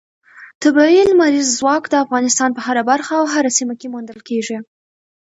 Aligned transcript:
طبیعي 0.61 1.01
لمریز 1.09 1.47
ځواک 1.59 1.83
د 1.89 1.93
افغانستان 2.03 2.49
په 2.53 2.61
هره 2.67 2.83
برخه 2.91 3.13
او 3.21 3.25
هره 3.33 3.51
سیمه 3.57 3.75
کې 3.79 3.87
موندل 3.93 4.19
کېږي. 4.29 4.57